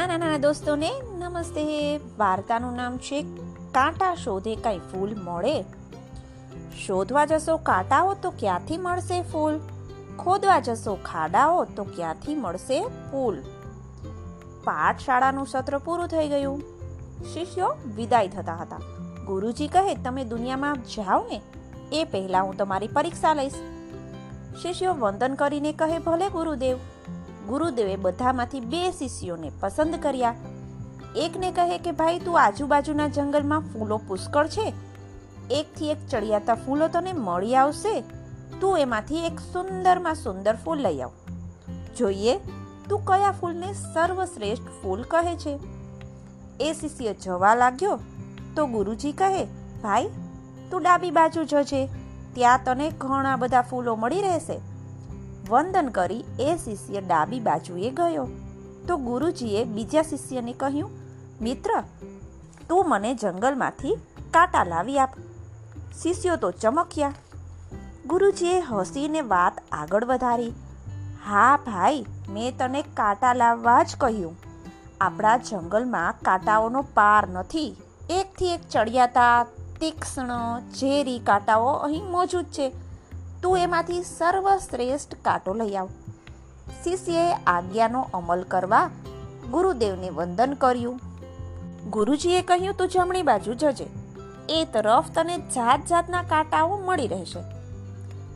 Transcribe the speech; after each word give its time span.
નાના 0.00 0.16
નાના 0.16 0.38
દોસ્તોને 0.38 0.90
નમસ્તે. 1.18 1.96
વાર્તાનું 1.96 2.76
નામ 2.76 2.96
છે, 2.98 3.22
કાંટા 3.72 4.14
શોધે 4.14 4.56
કઈ 4.56 4.78
ફૂલ 4.78 5.16
મળે. 5.22 5.64
શોધવા 6.86 7.24
જશો 7.24 7.56
કાંટાઓ 7.56 8.14
તો 8.14 8.30
ક્યાંથી 8.30 8.78
મળશે 8.78 9.22
ફૂલ? 9.22 9.58
ખોદવા 10.18 10.60
જશો 10.60 10.98
ખાડાઓ 11.04 11.64
તો 11.64 11.84
ક્યાંથી 11.84 12.34
મળશે 12.34 12.86
ફૂલ? 12.86 13.38
પાઠશાળાનું 14.64 15.46
સત્ર 15.46 15.78
પૂરું 15.78 16.06
થઈ 16.06 16.28
ગયું. 16.28 16.62
શિષ્યો 17.34 17.76
વિદાય 17.96 18.28
થતા 18.28 18.54
હતા. 18.54 18.78
ગુરુજી 19.26 19.68
કહે, 19.68 19.94
તમે 19.94 20.24
દુનિયામાં 20.24 20.76
જાઓ 20.82 21.22
ને, 21.22 21.42
એ 21.92 22.04
પહેલા 22.04 22.40
હું 22.40 22.56
તમારી 22.56 22.88
પરીક્ષા 22.88 23.34
લઈશ. 23.34 23.54
શિષ્યો 24.62 24.94
વંદન 24.94 25.34
કરીને 25.34 25.72
કહે, 25.72 25.98
ભલે 25.98 26.28
ગુરુદેવ. 26.28 26.78
ગુરુદેવે 27.50 27.96
બધામાંથી 27.96 28.60
બે 28.60 28.90
શિષ્યોને 28.90 29.50
પસંદ 29.60 29.94
કર્યા. 30.02 30.34
એકને 31.16 31.52
કહે 31.52 31.78
કે, 31.78 31.90
ભાઈ, 31.90 32.18
તું 32.18 32.42
આજુબાજુના 32.42 33.08
જંગલમાં 33.08 33.60
ફૂલો 33.60 34.00
પુષ્કળ 34.08 34.46
છે. 34.46 34.72
એકથી 35.50 35.90
એક 35.90 36.06
ચડિયાતા 36.06 36.54
ફૂલો 36.54 36.88
તને 36.88 37.12
મળી 37.12 37.56
આવશે. 37.56 38.00
તું 38.60 38.78
એમાંથી 38.78 39.18
એક 39.18 39.40
સુંદરમાં 39.40 40.14
સુંદર 40.14 40.56
ફૂલ 40.56 40.78
લઈ 40.78 41.00
આવ. 41.00 41.10
જોઈએ, 41.96 42.38
તું 42.88 43.04
કયા 43.04 43.30
ફૂલને 43.30 43.72
સર્વશ્રેષ્ઠ 43.72 44.62
ફૂલ 44.62 45.02
કહે 45.02 45.36
છે? 45.36 45.58
એ 46.60 46.72
શિષ્ય 46.72 47.14
જવા 47.14 47.54
લાગ્યો. 47.54 47.98
તો 48.56 48.66
ગુરુજી 48.66 49.12
કહે, 49.12 49.44
ભાઈ, 49.82 50.08
તું 50.70 50.82
ડાબી 50.82 51.10
બાજુ 51.10 51.44
જજે. 51.44 51.86
ત્યાં 52.34 52.60
તને 52.64 52.90
ઘણા 52.90 53.36
બધા 53.36 53.62
ફૂલો 53.62 53.96
મળી 53.96 54.20
રહેશે. 54.20 54.69
વંદન 55.50 55.88
કરી 55.88 56.24
એ 56.40 56.56
શિષ્ય 56.56 57.00
ડાબી 57.00 57.40
બાજુએ 57.40 57.90
ગયો. 57.90 58.26
તો 58.88 58.96
ગુરુજીએ 58.98 59.64
બીજા 59.70 60.02
શિષ્યને 60.02 60.52
કહ્યું, 60.52 60.90
મિત્ર, 61.40 61.72
તું 62.68 62.88
મને 62.88 63.10
જંગલમાંથી 63.14 63.94
કાંટા 64.30 64.64
લાવી 64.64 64.98
આપ. 64.98 65.12
શિષ્યો 66.02 66.36
તો 66.36 66.50
ચમક્યા. 66.50 67.12
ગુરુજીએ 68.06 68.60
હસીને 68.60 69.20
વાત 69.28 69.60
આગળ 69.72 70.04
વધારી, 70.04 70.52
હા 71.26 71.56
ભાઈ, 71.66 72.04
મેં 72.28 72.56
તને 72.58 72.82
કાંટા 72.94 73.32
લાવવા 73.34 73.82
જ 73.82 73.96
કહ્યું. 73.98 74.36
આપણા 75.00 75.36
જંગલમાં 75.48 76.20
કાંટાઓનો 76.22 76.82
પાર 76.94 77.28
નથી. 77.28 77.70
એકથી 78.10 78.52
એક 78.52 78.68
ચડિયાતા, 78.70 79.36
તીક્ષ્ણ, 79.80 80.32
ઝેરી 80.78 81.18
કાંટાઓ 81.18 81.72
અહીં 81.80 82.08
મોજૂદ 82.10 82.48
છે. 82.52 82.66
તું 83.42 83.58
એમાંથી 83.58 84.02
સર્વશ્રેષ્ઠ 84.02 85.14
કાંટો 85.22 85.54
લઈ 85.54 85.74
આવ. 85.74 85.88
શિષ્યએ 86.84 87.34
આજ્ઞાનો 87.46 88.06
અમલ 88.14 88.42
કરવા 88.42 88.90
ગુરુદેવને 89.50 90.10
વંદન 90.10 90.52
કર્યું. 90.52 91.00
ગુરુજીએ 91.90 92.42
કહ્યું, 92.42 92.74
તું 92.74 92.88
જમણી 92.88 93.22
બાજુ 93.22 93.54
જજે. 93.54 93.86
એ 94.48 94.64
તરફ 94.64 95.10
તને 95.14 95.38
જાત 95.38 95.86
જાતના 95.86 96.22
કાંટાઓ 96.22 96.78
મળી 96.78 97.06
રહેશે. 97.06 97.40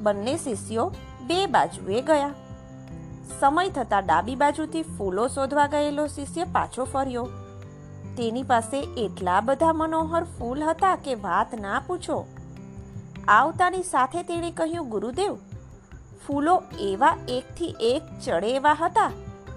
બંને 0.00 0.36
શિષ્યો 0.36 0.92
બે 1.26 1.46
બાજુએ 1.46 2.02
ગયા. 2.02 2.30
સમય 3.40 3.68
થતાં 3.68 4.06
ડાબી 4.06 4.36
બાજુથી 4.36 4.82
ફૂલો 4.82 5.28
શોધવા 5.28 5.66
ગયેલો 5.66 6.06
શિષ્ય 6.06 6.44
પાછો 6.44 6.84
ફર્યો. 6.84 7.28
તેની 8.16 8.42
પાસે 8.42 8.80
એટલા 8.80 9.40
બધા 9.40 9.72
મનોહર 9.72 10.24
ફૂલ 10.24 10.62
હતા 10.62 10.96
કે 10.96 11.14
વાત 11.14 11.54
ના 11.60 11.82
પૂછો. 11.86 12.26
આવતાની 13.28 13.82
સાથે 13.82 14.22
તેણે 14.22 14.50
કહ્યું, 14.50 14.88
ગુરુદેવ, 14.88 15.36
ફૂલો 16.26 16.62
એવા 16.80 17.16
એકથી 17.28 17.74
એક 17.80 18.02
ચડે 18.24 18.56
એવા 18.56 18.76
હતા 18.80 19.10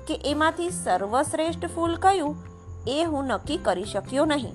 કે 0.07 0.21
એમાંથી 0.25 0.69
સર્વશ્રેષ્ઠ 0.69 1.65
ફૂલ 1.65 1.95
કયું 1.95 2.35
એ 2.87 3.03
હું 3.03 3.25
નક્કી 3.25 3.57
કરી 3.57 3.85
શક્યો 3.85 4.25
નહીં. 4.25 4.53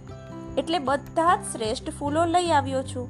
એટલે 0.58 0.78
બધા 0.78 1.36
જ 1.36 1.40
શ્રેષ્ઠ 1.52 1.90
ફૂલો 1.90 2.24
લઈ 2.24 2.50
આવ્યો 2.50 2.82
છું. 2.82 3.08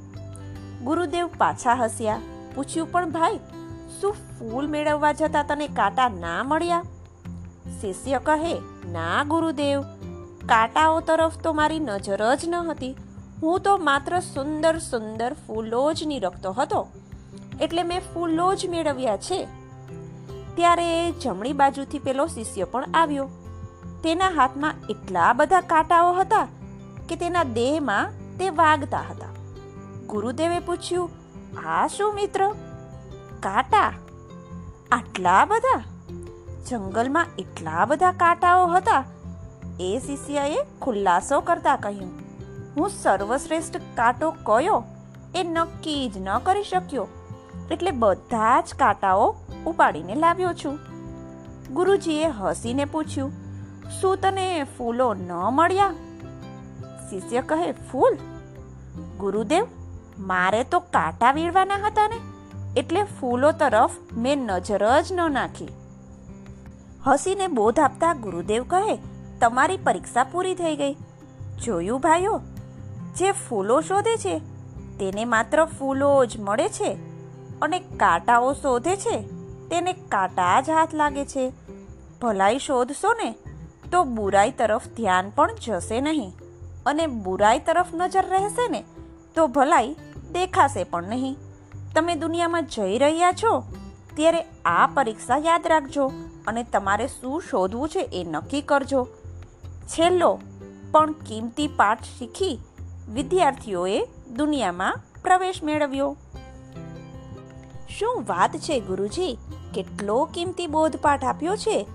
ગુરુદેવ 0.84 1.30
પાછા 1.38 1.74
હસ્યા, 1.74 2.20
પૂછ્યું, 2.54 2.92
પણ 2.92 3.10
ભાઈ, 3.10 3.38
શું 4.00 4.12
ફૂલ 4.12 4.66
મેળવવા 4.66 5.12
જતા 5.12 5.42
તને 5.42 5.68
કાંટા 5.68 6.08
ના 6.08 6.42
મળ્યા? 6.42 6.82
શિષ્ય 7.80 8.18
કહે, 8.18 8.54
ના, 8.92 9.24
ગુરુદેવ, 9.24 9.80
કાંટાઓ 10.46 11.00
તરફ 11.00 11.38
તો 11.38 11.52
મારી 11.52 11.78
નજર 11.78 12.34
જ 12.34 12.48
ન 12.48 12.54
હતી. 12.54 12.96
હું 13.42 13.60
તો 13.60 13.78
માત્ર 13.78 14.20
સુંદર 14.20 14.78
સુંદર 14.78 15.32
ફૂલો 15.32 15.92
જ 15.92 16.04
નીરખતો 16.06 16.52
હતો. 16.52 16.88
એટલે 17.60 17.82
મેં 17.82 18.00
ફૂલો 18.14 18.54
જ 18.54 18.66
મેળવ્યા 18.68 19.16
છે. 19.16 19.48
ત્યારે 20.56 21.12
જમણી 21.12 21.52
બાજુથી 21.52 21.98
પેલો 21.98 22.26
શિષ્ય 22.26 22.64
પણ 22.64 22.84
આવ્યો. 22.94 23.28
તેના 24.04 24.30
હાથમાં 24.30 24.74
એટલા 24.90 25.32
બધા 25.32 25.60
કાંટાઓ 25.60 26.12
હતા 26.12 26.48
કે 27.08 27.16
તેના 27.16 27.44
દેહમાં 27.44 28.10
તે 28.38 28.50
વાગતા 28.50 28.98
હતા. 28.98 29.26
ગુરુદેવે 30.06 30.58
પૂછ્યું, 30.58 31.10
આ 31.66 31.86
શું 31.86 32.14
મિત્ર? 32.14 32.54
કાંટા? 33.40 33.92
આટલા 34.92 35.44
બધા? 35.44 35.82
જંગલમાં 36.70 37.26
એટલા 37.38 37.84
બધા 37.84 38.12
કાંટાઓ 38.12 38.66
હતા? 38.66 39.04
એ 39.80 40.00
શિષ્યએ 40.06 40.56
ખુલાસો 40.82 41.40
કરતા 41.40 41.76
કહ્યું 41.76 42.19
હું 42.76 42.88
સર્વશ્રેષ્ઠ 42.88 43.76
કાંટો 43.76 44.30
કયો? 44.30 44.84
એ 45.34 45.42
નક્કી 45.44 46.08
જ 46.08 46.18
ન 46.18 46.38
કરી 46.38 46.62
શક્યો. 46.62 47.08
એટલે 47.70 47.90
બધા 47.90 48.60
જ 48.60 48.74
કાંટાઓ 48.78 49.36
ઉપાડીને 49.66 50.14
લાવ્યો 50.14 50.52
છું. 50.52 50.78
ગુરુજીએ 51.72 52.28
હસીને 52.28 52.84
પૂછ્યું, 52.84 53.32
શું 54.00 54.16
તને 54.16 54.64
ફૂલો 54.64 55.14
ન 55.14 55.32
મળ્યા? 55.32 55.92
શિષ્ય 57.10 57.42
કહે, 57.42 57.72
ફૂલ? 57.72 58.16
ગુરુદેવ, 59.18 59.66
મારે 60.18 60.64
તો 60.64 60.80
કાંટા 60.80 61.32
વીણવાના 61.32 61.74
હતા 61.74 62.08
ને, 62.08 62.18
એટલે 62.76 63.04
ફૂલો 63.04 63.52
તરફ 63.52 63.90
મેં 64.12 64.38
નજર 64.38 65.02
જ 65.02 65.12
ન 65.12 65.32
નાખી. 65.32 65.68
હસીને 67.06 67.46
બોધ 67.46 67.80
આપતા 67.80 68.14
ગુરુદેવ 68.14 68.64
કહે, 68.64 68.98
તમારી 69.40 69.76
પરીક્ષા 69.76 70.24
પૂરી 70.24 70.54
થઈ 70.54 70.76
ગઈ. 70.76 70.96
જોયું 71.64 72.00
ભાઈઓ 72.00 72.40
જે 73.20 73.30
ફૂલો 73.32 73.80
શોધે 73.80 74.16
છે, 74.16 74.34
તેને 74.98 75.24
માત્ર 75.24 75.64
ફૂલો 75.78 76.10
જ 76.24 76.40
મળે 76.40 76.68
છે 76.68 76.90
અને 77.62 77.78
કાંટાઓ 77.80 78.52
શોધે 78.52 78.96
છે, 78.96 79.16
તેને 79.68 79.92
કાંટા 79.92 80.60
જ 80.60 80.70
હાથ 80.70 80.94
લાગે 80.94 81.24
છે. 81.24 81.44
ભલાઈ 82.22 82.58
શોધશો 82.58 83.12
ને, 83.14 83.28
તો 83.92 84.04
બુરાઈ 84.04 84.50
તરફ 84.50 84.86
ધ્યાન 84.96 85.30
પણ 85.30 85.60
જશે 85.66 86.00
નહીં 86.00 86.32
અને 86.86 87.06
બુરાઈ 87.06 87.58
તરફ 87.58 87.92
નજર 87.94 88.26
રહેશે 88.28 88.68
ને, 88.68 88.82
તો 89.36 89.46
ભલાઈ 89.46 89.94
દેખાશે 90.32 90.84
પણ 90.84 91.04
નહીં. 91.04 91.36
તમે 91.94 92.14
દુનિયામાં 92.14 92.66
જઈ 92.66 92.98
રહ્યા 92.98 93.32
છો, 93.32 93.52
ત્યારે 94.16 94.42
આ 94.64 94.86
પરીક્ષા 94.94 95.38
યાદ 95.38 95.66
રાખજો 95.66 96.06
અને 96.46 96.62
તમારે 96.62 97.06
શું 97.08 97.42
શોધવું 97.50 97.88
છે 97.88 98.08
એ 98.12 98.24
નક્કી 98.24 98.60
કરજો. 98.62 99.02
છેલ્લો, 99.88 100.32
પણ 100.92 101.12
કિંમતી 101.26 101.68
પાઠ 101.76 102.10
શીખી 102.18 102.56
વિદ્યાર્થીઓએ 103.12 104.06
દુનિયામાં 104.36 104.98
પ્રવેશ 105.22 105.62
મેળવ્યો. 105.62 106.16
શું 107.98 108.24
વાત 108.28 108.56
છે 108.56 108.80
ગુરુજી? 108.80 109.38
કેટલો 109.74 110.24
કિંમતી 110.24 110.66
બોધપાઠ 110.66 111.24
આપ્યો 111.24 111.56
છે? 111.56 111.86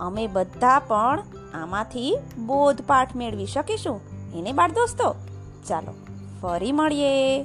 અમે 0.00 0.26
બધા 0.26 0.78
પણ 0.78 1.22
આમાંથી 1.54 2.16
બોધપાઠ 2.46 3.16
મેળવી 3.16 3.46
શકીશું. 3.46 4.00
એને 4.34 4.52
બાળ 4.52 4.72
દોસ્તો, 4.72 5.14
ચાલો 5.68 5.94
ફરી 6.40 6.72
મળીએ. 6.72 7.42